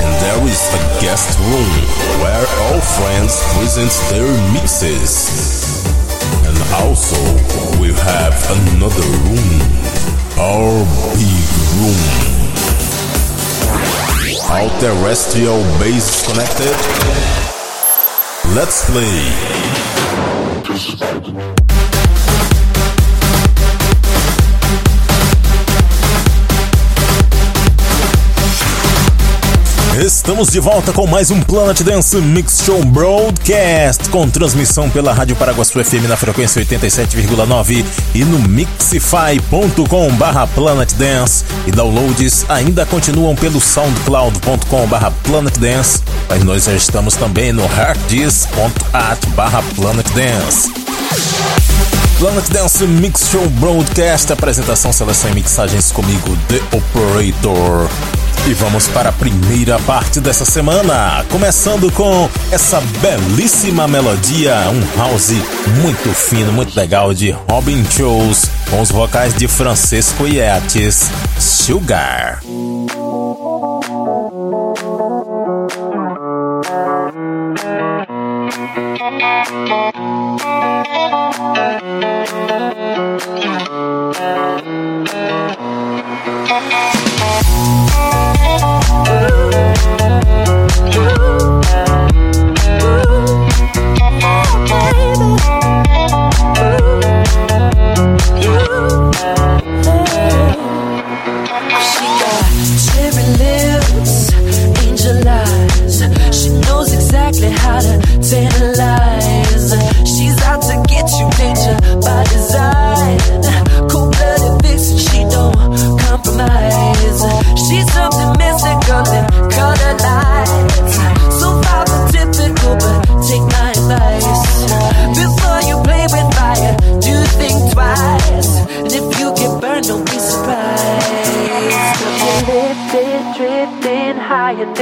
And 0.00 0.10
there 0.24 0.40
is 0.48 0.62
a 0.72 0.80
guest 1.00 1.38
room 1.38 1.72
where 2.22 2.46
all 2.64 2.80
friends 2.80 3.36
present 3.54 3.92
their 4.10 4.30
mixes. 4.52 5.84
And 6.46 6.56
also, 6.80 7.20
we 7.80 7.92
have 7.92 8.34
another 8.56 9.08
room, 9.26 9.60
our 10.38 10.84
big 11.18 11.48
room. 11.80 12.02
All 14.50 14.70
terrestrial 14.80 15.60
base 15.78 16.26
connected. 16.26 16.76
Let's 18.54 18.84
play. 18.90 19.22
Estamos 30.00 30.48
de 30.48 30.58
volta 30.58 30.90
com 30.90 31.06
mais 31.06 31.30
um 31.30 31.38
Planet 31.42 31.82
Dance 31.82 32.16
Mix 32.16 32.62
Show 32.64 32.82
Broadcast, 32.82 34.08
com 34.08 34.26
transmissão 34.26 34.88
pela 34.88 35.12
Rádio 35.12 35.36
Paraguaçu 35.36 35.84
FM 35.84 36.08
na 36.08 36.16
frequência 36.16 36.64
87,9 36.64 37.84
e 38.14 38.24
no 38.24 38.38
mixify.com 38.38 40.10
barra 40.14 40.46
Planet 40.46 40.90
Dance 40.94 41.44
e 41.66 41.70
downloads 41.70 42.46
ainda 42.48 42.86
continuam 42.86 43.36
pelo 43.36 43.60
soundcloud.com 43.60 44.86
barra 44.86 45.10
Planet 45.24 45.58
Dance, 45.58 46.00
mas 46.26 46.42
nós 46.42 46.64
já 46.64 46.72
estamos 46.72 47.14
também 47.14 47.52
no 47.52 47.66
harddisk.at 47.66 49.26
barra 49.36 49.62
Planet 49.76 50.08
Dance. 50.14 50.72
Planet 52.18 52.48
Dance 52.48 52.86
Mix 52.86 53.28
Show 53.30 53.46
Broadcast, 53.50 54.32
apresentação, 54.32 54.90
seleção 54.90 55.30
e 55.32 55.34
mixagens 55.34 55.92
comigo, 55.92 56.34
The 56.48 56.60
Operator. 56.74 57.90
E 58.44 58.54
vamos 58.54 58.88
para 58.88 59.10
a 59.10 59.12
primeira 59.12 59.78
parte 59.80 60.18
dessa 60.18 60.44
semana, 60.44 61.24
começando 61.30 61.92
com 61.92 62.28
essa 62.50 62.80
belíssima 63.00 63.86
melodia, 63.86 64.56
um 64.68 64.98
house 64.98 65.30
muito 65.80 66.12
fino, 66.12 66.50
muito 66.52 66.74
legal 66.74 67.14
de 67.14 67.30
Robin 67.30 67.84
Shows, 67.84 68.50
com 68.68 68.80
os 68.80 68.90
vocais 68.90 69.32
de 69.32 69.46
Francisco 69.46 70.26
Yates, 70.26 71.08
Sugar. 71.38 72.40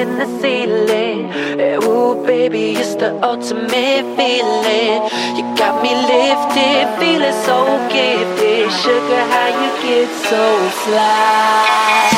in 0.01 0.17
the 0.17 0.27
ceiling. 0.41 1.31
Eh, 1.61 1.77
ooh, 1.85 2.15
baby, 2.25 2.73
it's 2.73 2.95
the 2.95 3.11
ultimate 3.23 4.05
feeling. 4.17 4.97
You 5.37 5.45
got 5.61 5.83
me 5.85 5.93
lifted, 6.13 6.85
feeling 6.99 7.37
so 7.45 7.59
gifted. 7.93 8.73
Sugar, 8.81 9.25
how 9.33 9.49
you 9.61 9.71
get 9.85 10.09
so 10.29 10.45
fly? 10.85 12.09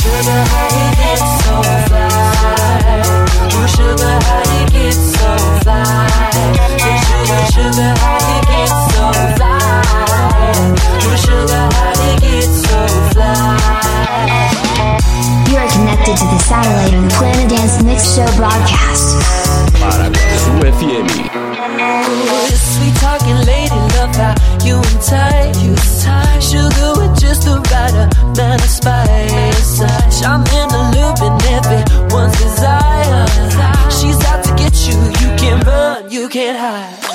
Sugar, 0.00 0.42
how 0.52 0.66
you 0.76 0.88
get 1.00 1.20
so 1.40 1.54
fly? 1.88 3.00
Ooh, 3.56 3.68
sugar, 3.76 4.16
how 4.26 4.42
you 4.54 4.64
get 4.76 4.96
so 5.16 5.30
fly? 5.62 5.80
Ooh, 6.84 6.98
sugar, 7.08 7.42
sugar, 7.54 7.92
how 8.02 8.20
you 8.30 8.40
get 8.52 8.72
so 8.92 9.04
fly? 9.36 9.56
Ooh, 11.06 11.16
sugar, 11.24 11.89
connected 16.10 16.26
to 16.26 16.34
the 16.34 16.38
satellite 16.42 16.92
and 16.92 17.04
the 17.10 17.14
Planet 17.14 17.50
Dance 17.50 17.82
Mix 17.82 18.14
Show 18.14 18.26
broadcast. 18.36 19.16
With 20.60 20.74
oh, 20.74 20.90
Sweet 22.50 22.94
talking 22.96 23.38
lady, 23.46 23.80
love 23.96 24.14
how 24.16 24.34
you 24.64 24.76
entice 24.76 25.62
you 25.62 25.74
tight. 26.02 26.40
Sugar 26.40 26.92
with 26.98 27.18
just 27.20 27.42
the 27.44 27.60
right 27.70 27.94
amount 27.94 28.62
of 28.62 28.68
spice. 28.68 29.80
I'm 30.22 30.40
in 30.40 30.68
the 30.68 30.82
loop 30.94 31.20
and 31.22 31.42
everyone's 31.56 32.36
desire. 32.38 33.26
She's 33.90 34.20
out 34.26 34.44
to 34.44 34.54
get 34.56 34.74
you, 34.86 34.96
you 35.20 35.36
can't 35.38 35.64
run, 35.64 36.10
you 36.10 36.28
can't 36.28 36.58
hide. 36.58 37.09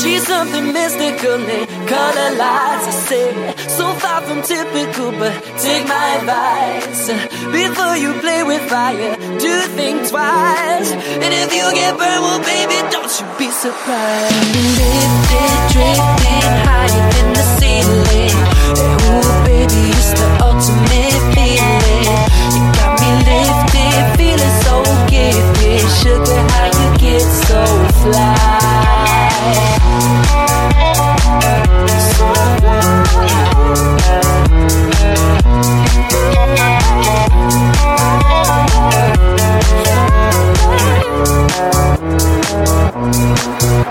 She's 0.00 0.24
something 0.24 0.72
mystical 0.72 1.42
in 1.42 1.66
color 1.88 2.30
lights. 2.38 2.86
I 2.86 2.94
say, 3.10 3.26
so 3.66 3.92
far 3.94 4.22
from 4.22 4.42
typical, 4.42 5.10
but 5.10 5.34
take 5.58 5.88
my 5.88 6.06
advice. 6.18 7.08
Before 7.50 7.96
you 7.96 8.12
play 8.20 8.44
with 8.44 8.62
fire, 8.70 9.16
do 9.42 9.52
think 9.74 10.08
twice. 10.08 10.92
And 10.92 11.32
if 11.42 11.50
you 11.52 11.66
get 11.74 11.98
burned, 11.98 12.22
well, 12.22 12.38
baby, 12.38 12.78
don't 12.94 13.10
you 13.18 13.26
be 13.42 13.50
surprised. 13.50 14.38
Lifted, 14.78 15.54
drifting 15.74 16.46
higher 16.62 17.06
than 17.14 17.28
the 17.34 17.44
ceiling. 17.58 18.38
And 18.78 18.94
ooh, 19.02 19.30
baby, 19.50 19.82
it's 19.98 20.12
the 20.14 20.28
ultimate 20.46 21.18
feeling. 21.34 22.06
You 22.54 22.62
got 22.78 22.92
me 23.02 23.10
lifted, 23.26 24.02
feeling 24.14 24.56
so 24.62 24.74
gifted. 25.10 25.82
Sugar, 26.00 26.40
how 26.54 26.70
you 26.78 26.88
get 27.02 27.26
so 27.50 27.60
fly? 28.06 28.87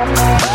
Yeah. 0.08 0.47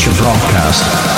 Your 0.00 0.14
Broadcast. 0.14 1.11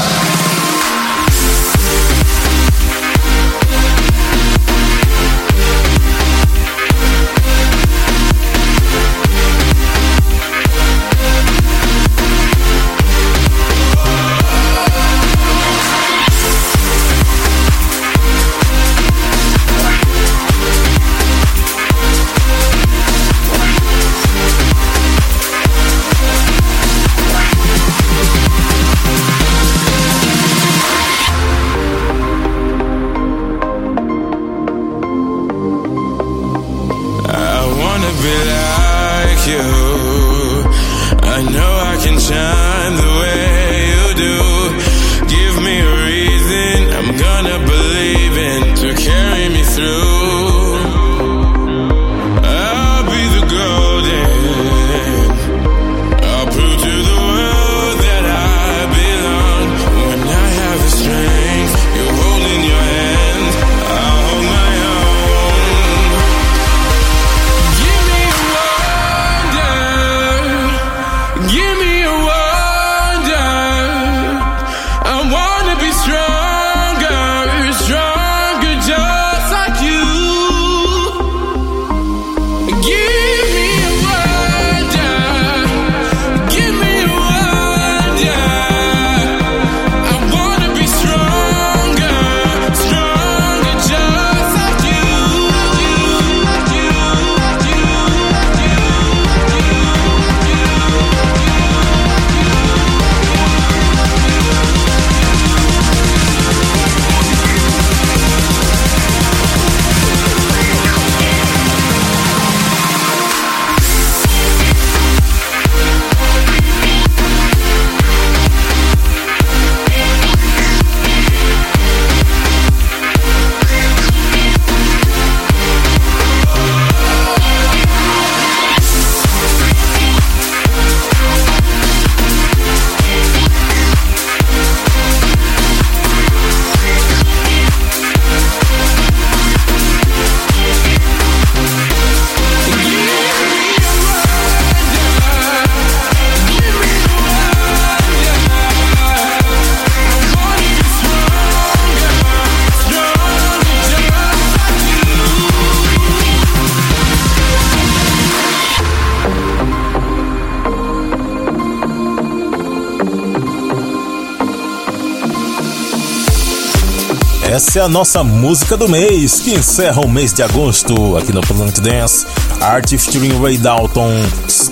Essa 167.74 167.80
é 167.80 167.86
a 167.86 167.88
nossa 167.88 168.22
música 168.22 168.76
do 168.76 168.88
mês, 168.88 169.40
que 169.40 169.52
encerra 169.52 170.00
o 170.00 170.08
mês 170.08 170.32
de 170.32 170.44
agosto 170.44 171.16
aqui 171.16 171.32
no 171.32 171.40
Planet 171.40 171.76
Dance. 171.80 172.24
Art 172.60 172.88
featuring 172.88 173.36
Ray 173.42 173.58
Dalton, 173.58 174.12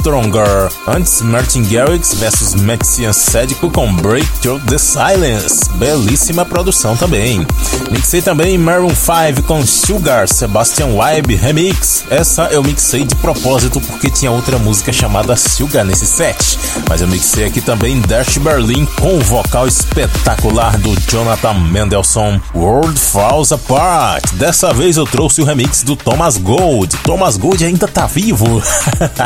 Stronger. 0.02 0.68
Antes, 0.88 1.22
Martin 1.22 1.62
Garrix 1.62 2.12
versus 2.14 2.56
Maxian 2.56 3.12
Sédico 3.12 3.70
com 3.70 3.94
Break 3.94 4.26
Through 4.40 4.60
the 4.66 4.76
Silence. 4.76 5.70
Belíssima 5.76 6.44
produção 6.44 6.96
também. 6.96 7.46
Mixei 7.88 8.20
também 8.20 8.58
Maroon 8.58 8.90
5 8.90 9.46
com 9.46 9.64
Sugar, 9.64 10.26
Sebastian 10.26 10.88
Wibe 10.88 11.36
Remix. 11.36 12.04
Essa 12.10 12.46
eu 12.46 12.64
mixei 12.64 13.04
de 13.04 13.14
propósito 13.14 13.80
porque 13.80 14.10
tinha 14.10 14.32
outra 14.32 14.58
música 14.58 14.92
chamada 14.92 15.36
Sugar 15.36 15.84
nesse 15.84 16.04
set. 16.04 16.58
Mas 16.88 17.00
eu 17.00 17.06
mixei 17.06 17.44
aqui 17.44 17.60
também 17.60 18.00
Dash 18.00 18.38
Berlin 18.38 18.84
com 18.98 19.18
o 19.18 19.20
vocal 19.20 19.68
espetacular 19.68 20.78
do 20.78 20.98
Jonathan 21.08 21.54
Mendelssohn. 21.54 22.40
World 22.56 22.98
Falls 22.98 23.54
Apart. 23.54 24.32
Dessa 24.32 24.74
vez 24.74 24.96
eu 24.96 25.06
trouxe 25.06 25.40
o 25.42 25.44
remix 25.44 25.84
do 25.84 25.94
Thomas 25.94 26.38
Gold. 26.38 26.96
Thomas 27.04 27.36
Gold 27.36 27.64
ainda 27.64 27.86
tá 27.86 28.06
vivo. 28.08 28.60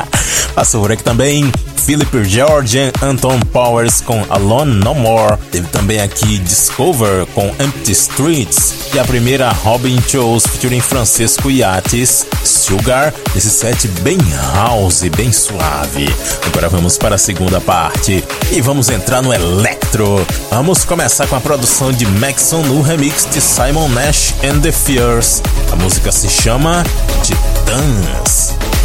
Passou 0.67 0.81
por 0.81 0.91
aqui 0.91 1.05
também 1.05 1.49
Philip 1.77 2.25
George 2.25 2.91
Anton 3.01 3.39
Powers 3.53 4.01
com 4.01 4.27
Alone 4.29 4.75
No 4.83 4.97
More. 4.97 5.37
Teve 5.53 5.69
também 5.69 6.01
aqui 6.01 6.39
Discover 6.39 7.25
com 7.27 7.55
Empty 7.61 7.93
Streets. 7.93 8.75
E 8.93 8.99
a 8.99 9.05
primeira 9.05 9.53
Robin 9.53 9.97
Chose 10.09 10.49
featuring 10.49 10.81
Francisco 10.81 11.53
Yates, 11.53 12.27
Sugar, 12.43 13.15
esse 13.37 13.49
set 13.49 13.87
bem 14.01 14.19
house, 14.57 15.03
bem 15.17 15.33
suave. 15.33 16.13
Agora 16.47 16.69
vamos 16.69 16.99
para 16.99 17.15
a 17.15 17.19
segunda 17.19 17.61
parte 17.61 18.25
e 18.51 18.61
vamos 18.61 18.91
entrar 18.91 19.23
no 19.23 19.33
electro. 19.33 20.27
Vamos 20.51 20.85
começar 20.85 21.29
com 21.29 21.37
a 21.37 21.41
produção 21.41 21.93
de 21.93 22.07
Maxon 22.07 22.63
no 22.63 22.83
remix 22.83 23.25
de 23.31 23.41
Simon 23.41 23.89
Nash 23.91 24.35
and 24.43 24.63
the 24.63 24.73
Fears. 24.73 25.41
A 25.71 25.77
música 25.77 26.11
se 26.11 26.29
chama 26.29 26.83
Titãs. 27.23 28.76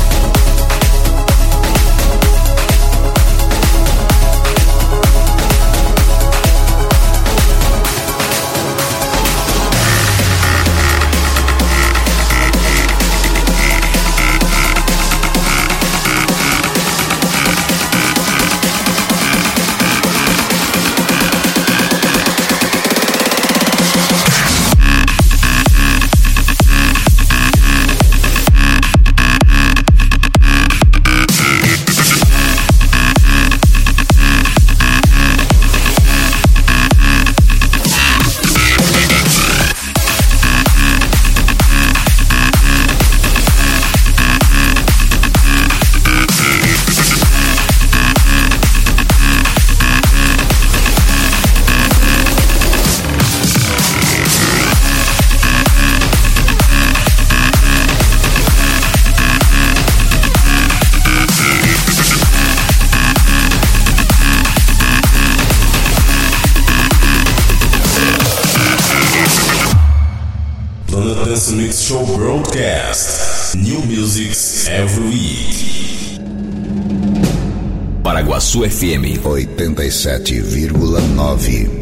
Paraguaçu 78.52 78.70
FM 78.70 79.24
87,9. 79.24 81.81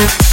Thank 0.00 0.29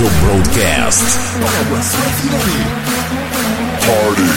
official 0.00 0.10
broadcast. 0.24 1.36
Party, 3.84 4.30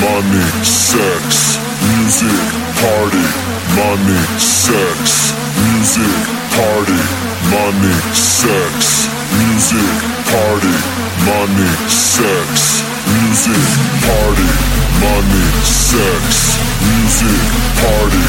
money, 0.00 0.46
sex, 0.64 1.58
music. 1.92 2.40
Party, 2.80 3.24
money, 3.76 4.20
sex, 4.38 5.32
music. 5.60 6.16
Party, 6.56 7.00
money, 7.52 7.96
sex, 8.12 9.08
music. 9.36 9.92
Party, 10.32 10.74
money, 11.28 11.70
sex, 11.92 12.80
music. 13.12 13.66
Party, 14.08 14.48
money, 15.04 15.44
sex, 15.64 16.56
music. 16.80 17.40
Party, 17.82 18.24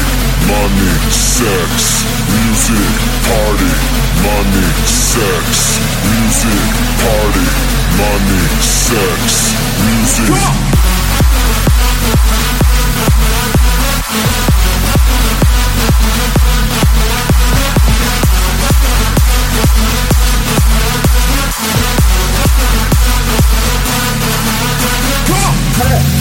money, 0.50 0.92
sex, 1.08 2.04
music. 2.28 2.90
Party, 3.28 3.72
money, 4.24 4.66
sex. 4.84 5.81
Music, 6.12 6.72
party, 7.00 7.46
money, 7.96 8.44
sex, 8.60 9.54
music. 9.80 10.26
Come 10.28 10.44
on. 10.44 10.72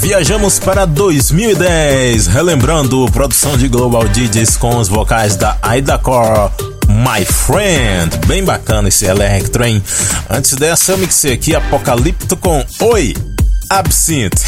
viajamos 0.00 0.58
para 0.58 0.86
2010, 0.86 2.26
relembrando 2.28 3.04
produção 3.12 3.56
de 3.58 3.68
Global 3.68 4.08
DJs 4.08 4.56
com 4.56 4.78
os 4.78 4.88
vocais 4.88 5.36
da 5.36 5.58
Aida 5.60 5.98
Core, 5.98 6.50
My 6.88 7.22
Friend. 7.24 8.16
Bem 8.26 8.42
bacana 8.42 8.88
esse 8.88 9.04
electro, 9.04 9.62
hein? 9.62 9.82
Antes 10.30 10.54
dessa, 10.54 10.92
eu 10.92 10.98
mixei 10.98 11.34
aqui 11.34 11.54
Apocalipto 11.54 12.34
com 12.34 12.64
Oi, 12.80 13.14
Absinthe. 13.68 14.42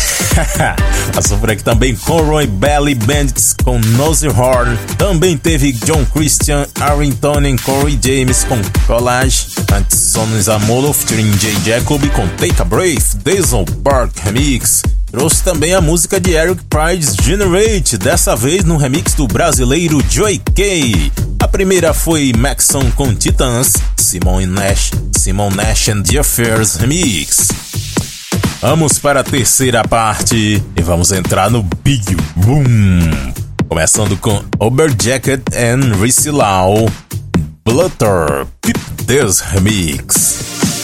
Passou 1.13 1.37
por 1.37 1.51
aqui 1.51 1.63
também 1.63 1.95
Conroy 1.97 2.47
Belly 2.47 2.95
Bandits 2.95 3.55
com 3.63 3.79
Nose 3.79 4.29
Horn. 4.29 4.79
Também 4.97 5.37
teve 5.37 5.73
John 5.73 6.05
Christian, 6.07 6.67
Arrington 6.81 7.43
e 7.43 7.59
Corey 7.59 8.01
James 8.03 8.45
com 8.45 8.59
Collage. 8.87 9.49
Antes 9.71 9.99
Sonos 9.99 10.49
Amolo 10.49 10.95
featuring 10.95 11.31
J. 11.33 11.53
Jacob 11.63 12.03
com 12.13 12.27
Take 12.39 12.63
a 12.63 12.65
Breath, 12.65 13.17
Diesel 13.23 13.67
Park 13.85 14.17
Remix. 14.25 14.83
Trouxe 15.13 15.45
também 15.45 15.75
a 15.75 15.81
música 15.83 16.19
de 16.19 16.33
Eric 16.33 16.65
Pride's 16.71 17.15
Generate, 17.23 17.99
dessa 17.99 18.35
vez 18.35 18.65
no 18.65 18.79
remix 18.79 19.13
do 19.13 19.29
brasileiro 19.29 20.03
Joy 20.09 20.41
K. 20.55 21.13
A 21.39 21.47
primeira 21.47 21.93
foi 21.93 22.33
Maxon 22.35 22.91
com 22.93 23.15
Titans, 23.15 23.75
Simon 23.95 24.47
Nash, 24.47 24.91
Simon 25.15 25.51
Nash 25.51 25.91
and 25.91 26.03
the 26.03 26.19
Affairs 26.19 26.77
Remix. 26.77 27.49
Vamos 28.63 28.99
para 28.99 29.21
a 29.21 29.25
terceira 29.25 29.85
parte 29.85 30.63
e 30.75 30.83
vamos 30.83 31.13
entrar 31.13 31.51
no 31.51 31.63
Big 31.85 32.17
Boom. 32.37 32.65
Começando 33.69 34.17
com 34.17 34.43
Oberjacket 34.59 35.43
and 35.55 35.95
Rissy 36.01 36.31
Lau, 36.31 36.89
Blutter, 37.67 38.47
Pip 38.63 38.81
This 39.07 39.41
Remix. 39.41 40.82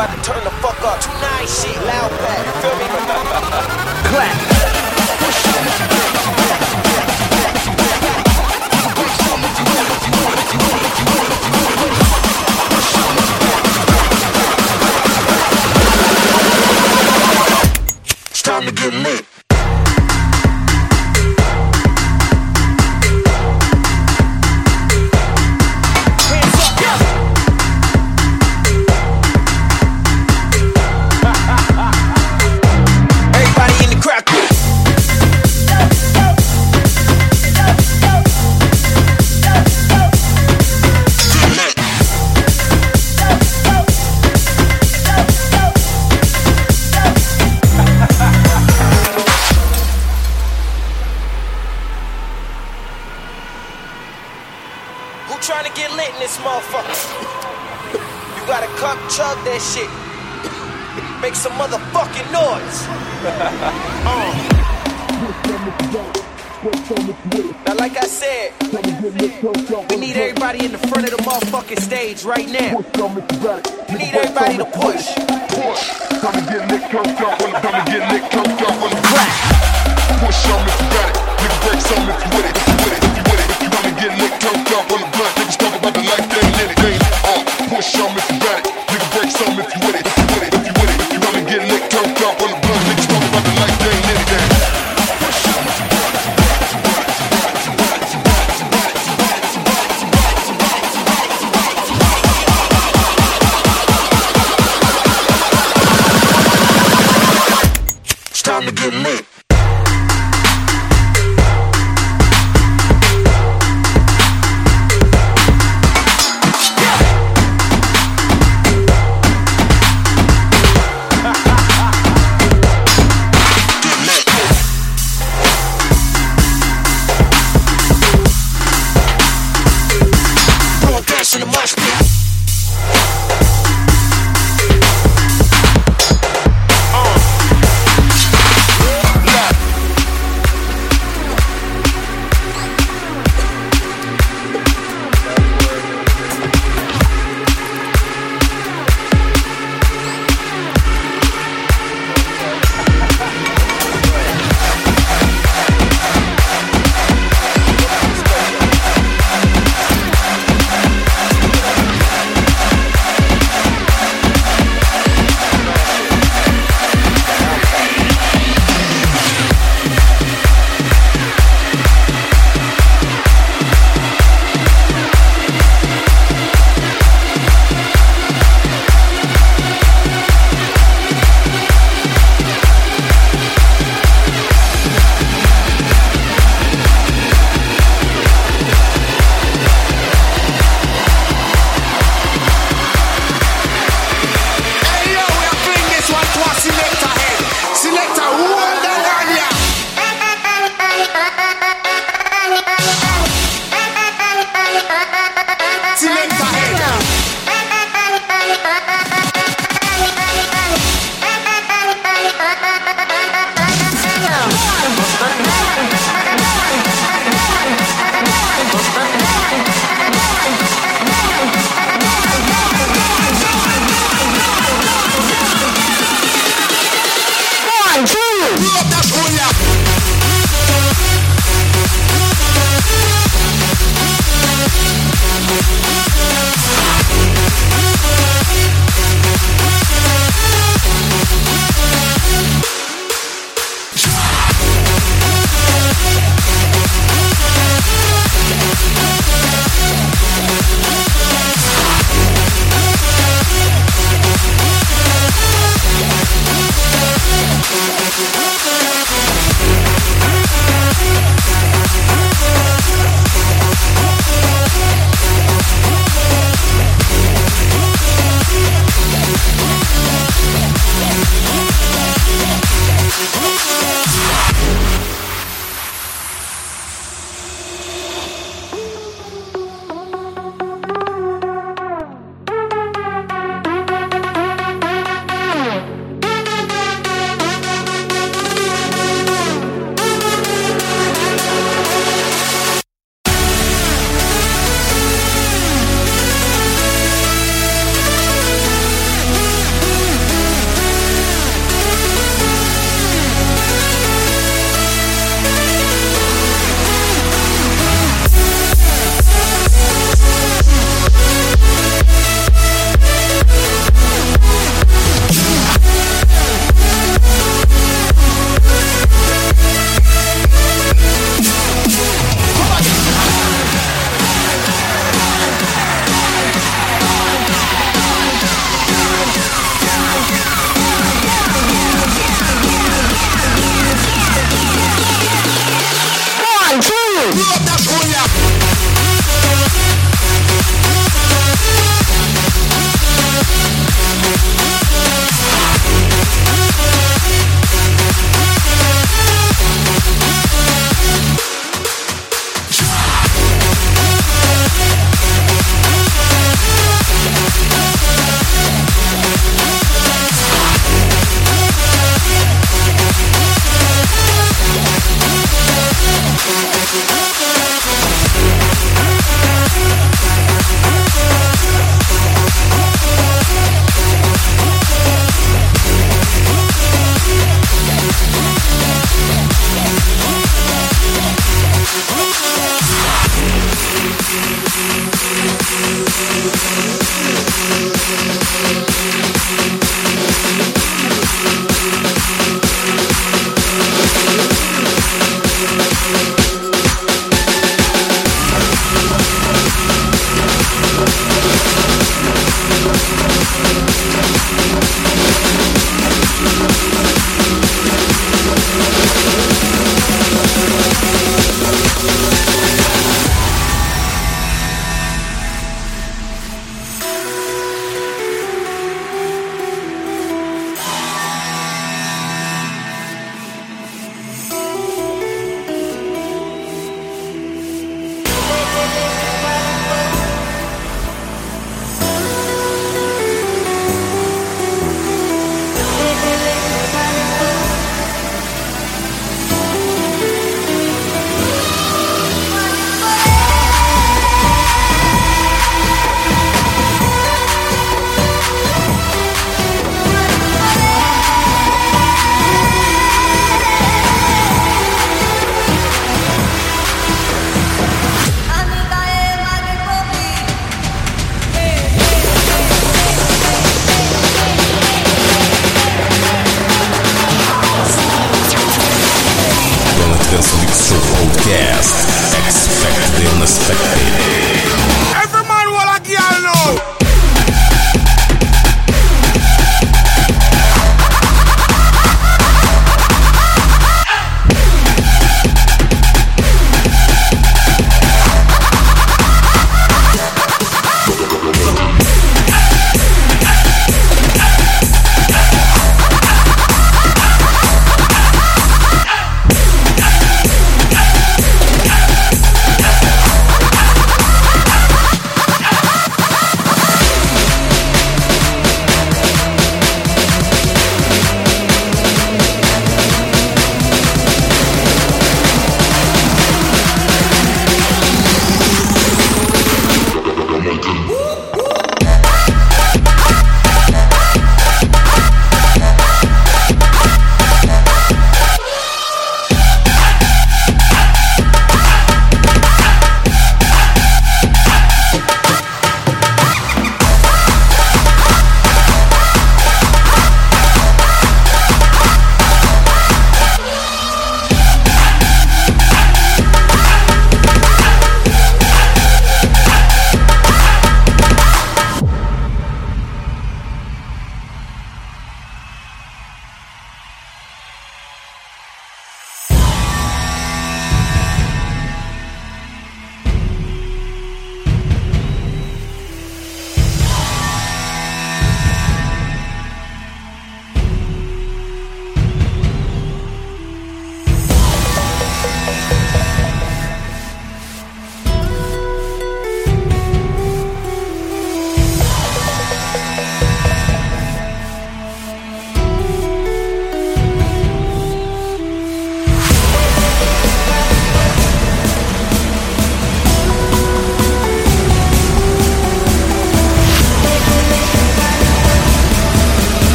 I 0.00 0.06
can 0.06 0.22
turn 0.22 0.39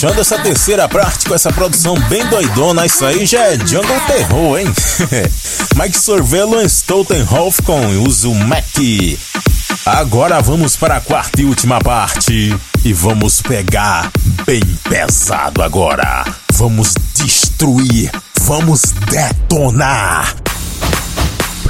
Fechando 0.00 0.22
essa 0.22 0.38
terceira 0.38 0.88
parte 0.88 1.26
com 1.26 1.34
essa 1.34 1.52
produção 1.52 1.94
bem 2.08 2.26
doidona, 2.28 2.86
isso 2.86 3.04
aí 3.04 3.26
já 3.26 3.48
é 3.48 3.58
Jungle 3.58 4.00
Terror, 4.06 4.58
hein? 4.58 4.66
Mike 5.76 5.98
Sorvelo 5.98 6.58
e 6.58 6.64
Stoltenhoff 6.64 7.60
com 7.60 7.86
Uso 7.98 8.32
Mac. 8.32 8.64
Agora 9.84 10.40
vamos 10.40 10.74
para 10.74 10.96
a 10.96 11.00
quarta 11.02 11.42
e 11.42 11.44
última 11.44 11.80
parte 11.80 12.56
e 12.82 12.92
vamos 12.94 13.42
pegar 13.42 14.10
bem 14.46 14.62
pesado 14.88 15.62
agora. 15.62 16.24
Vamos 16.54 16.94
destruir, 17.14 18.10
vamos 18.40 18.94
detonar. 19.06 20.34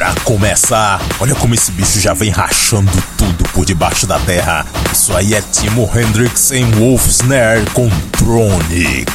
Pra 0.01 0.15
começar, 0.25 0.99
olha 1.21 1.35
como 1.35 1.53
esse 1.53 1.71
bicho 1.73 2.01
já 2.01 2.15
vem 2.15 2.31
rachando 2.31 2.91
tudo 3.19 3.45
por 3.51 3.67
debaixo 3.67 4.07
da 4.07 4.19
terra. 4.19 4.65
Isso 4.91 5.15
aí 5.15 5.35
é 5.35 5.43
Timo 5.43 5.91
Hendrix 5.95 6.53
em 6.53 6.65
Wolf 6.71 7.07
Snare 7.07 7.67
com 7.75 7.87
Tronic. 8.13 9.13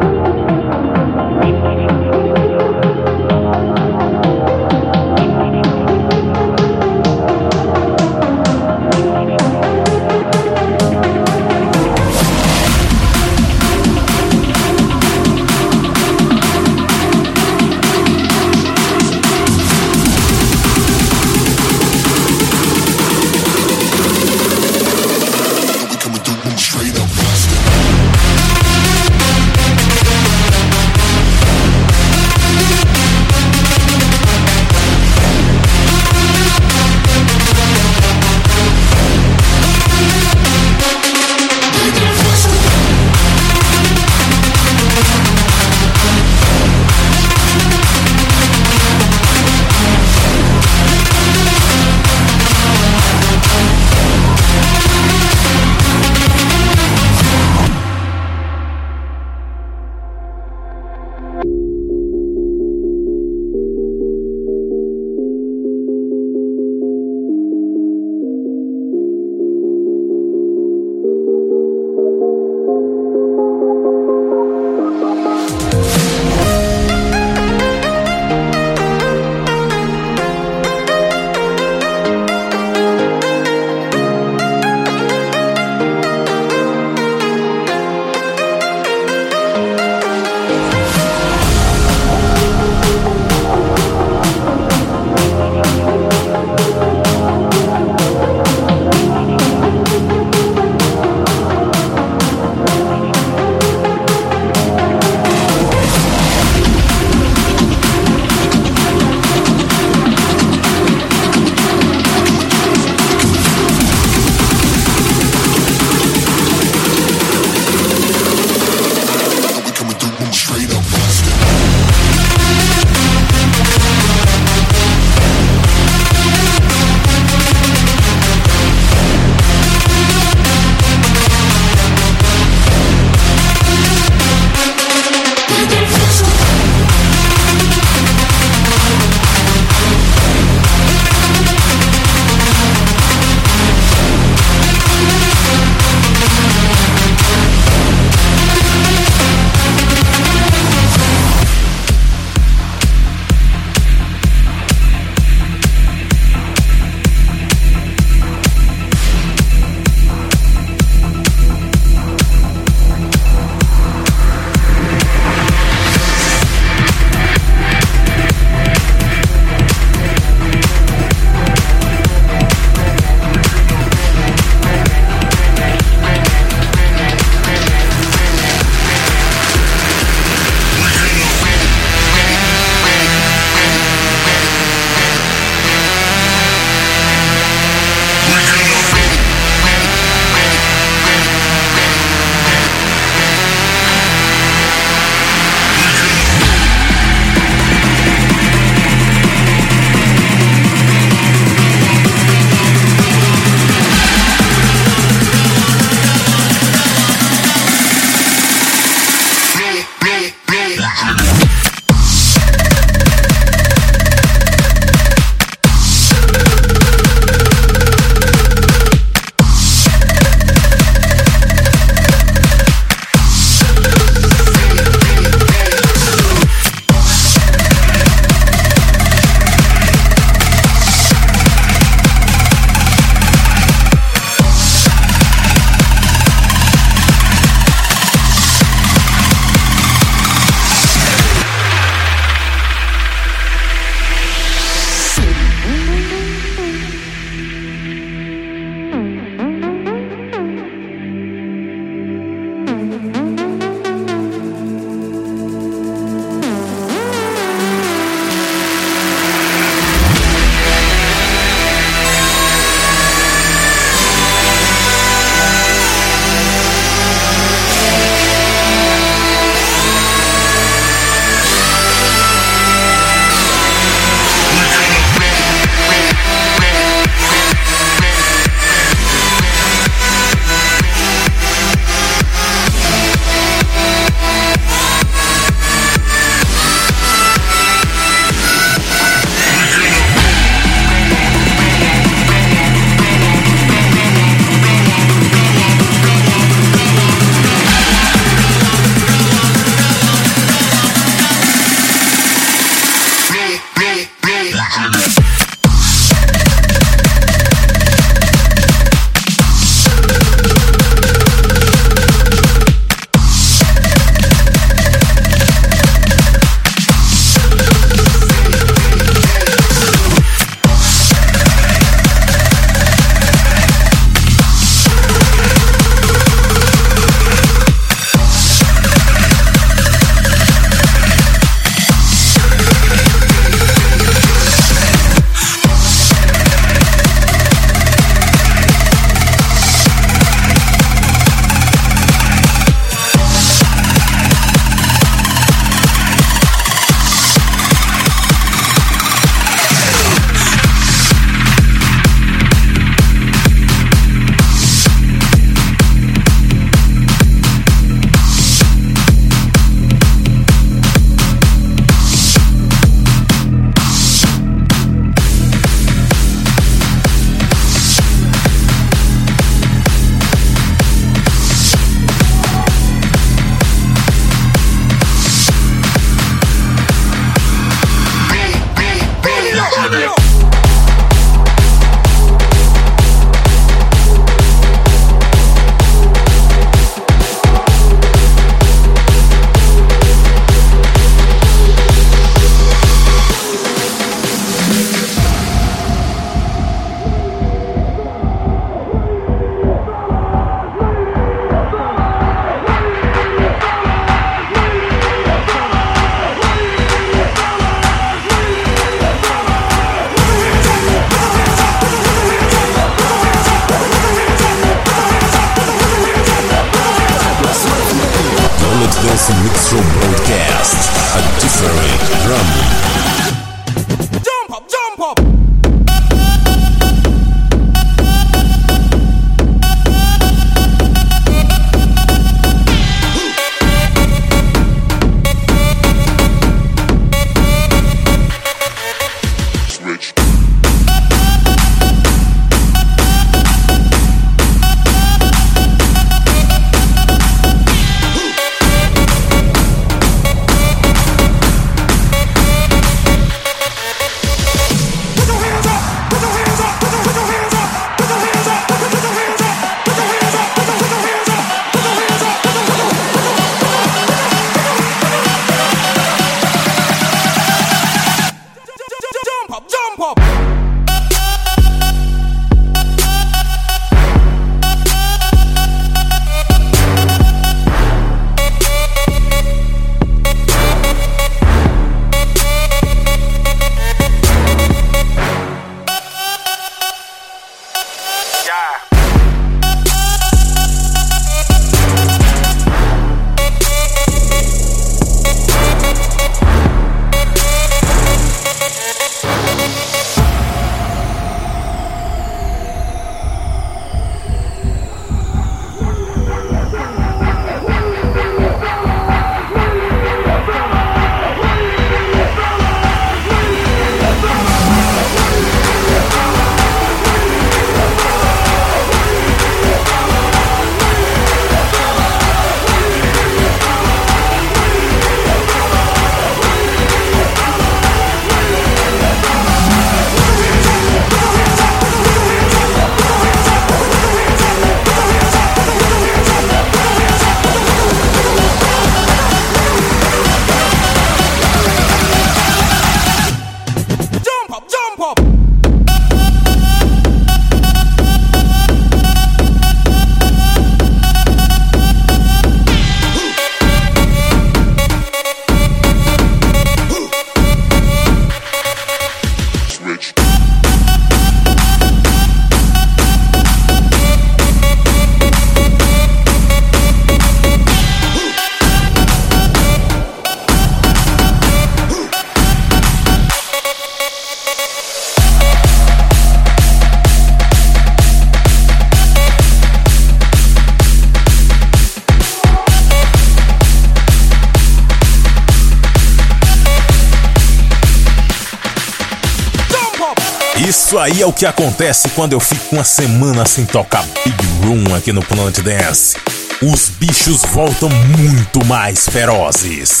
O 591.28 591.32
que 591.32 591.44
acontece 591.44 592.08
quando 592.10 592.32
eu 592.32 592.40
fico 592.40 592.74
uma 592.74 592.84
semana 592.84 593.44
sem 593.44 593.66
tocar 593.66 594.02
Big 594.24 594.36
Room 594.64 594.94
aqui 594.94 595.12
no 595.12 595.22
Planet 595.22 595.58
Dance. 595.60 596.16
Os 596.62 596.88
bichos 596.98 597.42
voltam 597.52 597.90
muito 597.90 598.64
mais 598.64 599.06
ferozes. 599.06 600.00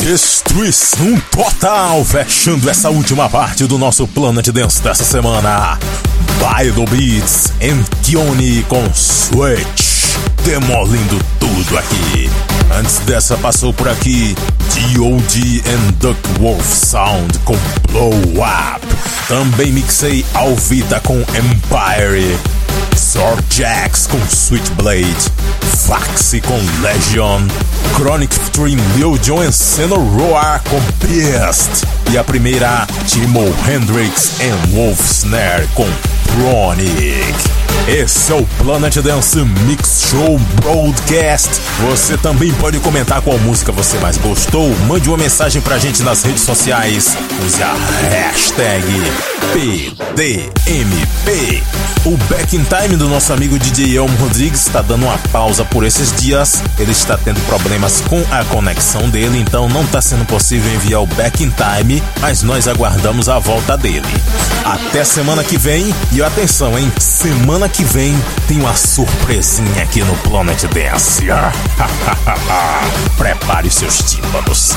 Destruição 0.00 1.20
total, 1.30 2.04
fechando 2.04 2.68
essa 2.68 2.90
última 2.90 3.28
parte 3.30 3.64
do 3.66 3.78
nosso 3.78 4.08
Planet 4.08 4.48
Dance 4.48 4.82
dessa 4.82 5.04
semana. 5.04 5.78
Bido 6.40 6.84
Beats 6.86 7.52
and 7.62 7.84
com 8.68 8.92
Switch, 8.92 10.16
demolindo 10.44 11.24
tudo 11.38 11.78
aqui. 11.78 12.28
Antes 12.76 12.98
dessa 13.00 13.36
passou 13.36 13.72
por 13.72 13.88
aqui 13.88 14.34
D.O.D. 14.74 15.62
and 15.70 15.92
Duck 16.00 16.20
Wolf 16.40 16.66
Sound 16.66 17.38
com 17.44 17.56
Blow 17.92 18.12
Up. 18.12 18.77
Também 19.28 19.70
mixei 19.72 20.24
Alvita 20.32 21.00
com 21.00 21.20
Empire. 21.20 22.38
Zorjax 22.96 24.06
com 24.06 24.18
Switchblade, 24.26 25.32
Vaxi 25.86 26.40
com 26.40 26.58
Legion, 26.80 27.42
Chronic 27.94 28.34
Stream 28.44 28.78
Lil 28.96 29.18
Jon 29.18 29.52
Senna 29.52 29.96
Roar 29.96 30.62
com 30.68 30.80
Beast 31.06 31.84
e 32.10 32.16
a 32.16 32.24
primeira 32.24 32.86
Timo 33.06 33.44
Hendrix 33.68 34.40
and 34.40 34.74
Wolf 34.74 35.00
Snare 35.10 35.68
com 35.74 35.86
Chronic. 36.38 37.34
Esse 37.88 38.32
é 38.32 38.36
o 38.36 38.46
Planet 38.58 38.96
Dance 38.98 39.38
Mix 39.66 40.04
Show 40.08 40.38
Broadcast. 40.62 41.60
Você 41.88 42.16
também 42.16 42.52
pode 42.54 42.78
comentar 42.78 43.20
qual 43.22 43.36
música 43.38 43.72
você 43.72 43.98
mais 43.98 44.16
gostou. 44.18 44.70
Mande 44.86 45.08
uma 45.08 45.18
mensagem 45.18 45.60
pra 45.60 45.78
gente 45.78 46.02
nas 46.02 46.22
redes 46.22 46.42
sociais. 46.42 47.16
Use 47.44 47.62
a 47.62 47.74
hashtag 48.10 48.84
PDMP. 49.52 51.62
O 52.04 52.16
Back 52.28 52.56
in 52.56 52.64
Time 52.64 52.96
do 52.96 53.08
nosso 53.08 53.32
amigo 53.32 53.58
DJ 53.58 53.96
Elmo 53.96 54.16
Rodrigues 54.18 54.66
está 54.66 54.80
dando 54.80 55.04
uma 55.04 55.18
pausa 55.30 55.64
por 55.64 55.84
esses 55.84 56.12
dias. 56.12 56.62
Ele 56.78 56.92
está 56.92 57.16
tendo 57.16 57.40
problemas 57.46 58.00
com 58.02 58.22
a 58.30 58.44
conexão 58.44 59.08
dele, 59.10 59.38
então 59.38 59.68
não 59.68 59.82
está 59.82 60.00
sendo 60.00 60.24
possível 60.24 60.72
enviar 60.72 61.02
o 61.02 61.06
Back 61.06 61.42
in 61.42 61.50
Time, 61.50 62.02
mas 62.20 62.42
nós 62.42 62.66
aguardamos 62.68 63.28
a 63.28 63.38
volta 63.38 63.76
dele. 63.76 64.06
Até 64.64 65.04
semana 65.04 65.44
que 65.44 65.56
vem 65.58 65.94
e 66.12 66.22
atenção, 66.22 66.78
hein? 66.78 66.90
Semana 66.98 67.68
que 67.68 67.84
vem 67.84 68.16
tem 68.46 68.60
uma 68.60 68.74
surpresinha 68.74 69.82
aqui 69.82 70.02
no 70.02 70.16
Planet 70.18 70.62
Dance. 70.64 71.26
Prepare 73.18 73.70
seus 73.70 73.98
tímpanos. 73.98 74.76